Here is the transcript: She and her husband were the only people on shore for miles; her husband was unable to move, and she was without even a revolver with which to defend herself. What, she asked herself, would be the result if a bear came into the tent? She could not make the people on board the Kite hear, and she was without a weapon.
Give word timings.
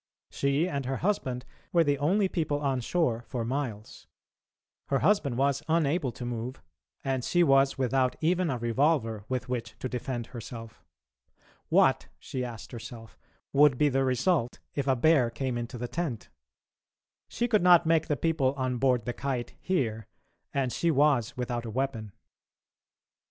She 0.31 0.67
and 0.67 0.85
her 0.87 0.97
husband 1.05 1.45
were 1.71 1.83
the 1.83 1.99
only 1.99 2.27
people 2.27 2.59
on 2.59 2.79
shore 2.81 3.21
for 3.27 3.45
miles; 3.45 4.07
her 4.87 4.97
husband 5.01 5.37
was 5.37 5.61
unable 5.67 6.11
to 6.13 6.25
move, 6.25 6.59
and 7.03 7.23
she 7.23 7.43
was 7.43 7.77
without 7.77 8.15
even 8.19 8.49
a 8.49 8.57
revolver 8.57 9.25
with 9.29 9.47
which 9.47 9.77
to 9.77 9.87
defend 9.87 10.25
herself. 10.33 10.83
What, 11.69 12.07
she 12.17 12.43
asked 12.43 12.71
herself, 12.71 13.15
would 13.53 13.77
be 13.77 13.89
the 13.89 14.03
result 14.03 14.57
if 14.73 14.87
a 14.87 14.95
bear 14.95 15.29
came 15.29 15.55
into 15.55 15.77
the 15.77 15.87
tent? 15.87 16.29
She 17.29 17.47
could 17.47 17.61
not 17.61 17.85
make 17.85 18.07
the 18.07 18.17
people 18.17 18.55
on 18.55 18.77
board 18.79 19.05
the 19.05 19.13
Kite 19.13 19.53
hear, 19.59 20.07
and 20.51 20.73
she 20.73 20.89
was 20.89 21.37
without 21.37 21.63
a 21.63 21.69
weapon. 21.69 22.11